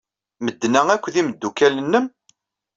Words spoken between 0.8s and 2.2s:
akk d imeddukal-nnem?